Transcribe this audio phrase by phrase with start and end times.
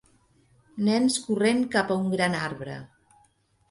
[0.87, 2.85] Nens corrent cap a un gran arbre.